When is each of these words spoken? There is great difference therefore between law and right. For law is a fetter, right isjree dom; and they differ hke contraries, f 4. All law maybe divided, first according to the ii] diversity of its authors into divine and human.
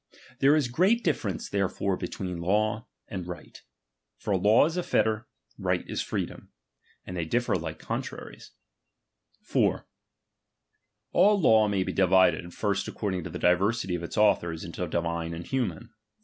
There 0.39 0.55
is 0.55 0.67
great 0.67 1.03
difference 1.03 1.47
therefore 1.47 1.95
between 1.95 2.41
law 2.41 2.87
and 3.07 3.27
right. 3.27 3.61
For 4.17 4.35
law 4.35 4.65
is 4.65 4.75
a 4.75 4.81
fetter, 4.81 5.27
right 5.59 5.85
isjree 5.87 6.27
dom; 6.27 6.49
and 7.05 7.15
they 7.15 7.25
differ 7.25 7.53
hke 7.53 7.77
contraries, 7.77 8.49
f 9.43 9.47
4. 9.49 9.87
All 11.11 11.39
law 11.39 11.67
maybe 11.67 11.93
divided, 11.93 12.51
first 12.51 12.87
according 12.87 13.23
to 13.25 13.29
the 13.29 13.37
ii] 13.37 13.41
diversity 13.43 13.93
of 13.93 14.01
its 14.01 14.17
authors 14.17 14.63
into 14.63 14.87
divine 14.87 15.35
and 15.35 15.45
human. 15.45 15.91